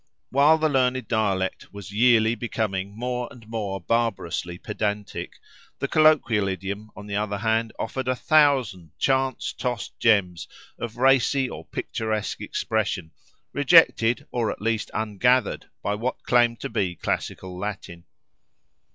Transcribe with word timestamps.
While 0.31 0.57
the 0.57 0.67
learned 0.67 1.07
dialect 1.07 1.71
was 1.71 1.91
yearly 1.91 2.33
becoming 2.33 2.97
more 2.97 3.27
and 3.29 3.47
more 3.47 3.79
barbarously 3.79 4.57
pedantic, 4.57 5.33
the 5.77 5.87
colloquial 5.87 6.47
idiom, 6.47 6.89
on 6.95 7.05
the 7.05 7.15
other 7.17 7.37
hand, 7.37 7.71
offered 7.77 8.07
a 8.07 8.15
thousand 8.15 8.97
chance 8.97 9.53
tost 9.53 9.93
gems 9.99 10.47
of 10.79 10.97
racy 10.97 11.47
or 11.47 11.65
picturesque 11.65 12.41
expression, 12.41 13.11
rejected 13.53 14.25
or 14.31 14.49
at 14.51 14.59
least 14.59 14.89
ungathered 14.95 15.67
by 15.83 15.93
what 15.93 16.23
claimed 16.23 16.59
to 16.61 16.69
be 16.69 16.95
classical 16.95 17.55
Latin. 17.55 18.05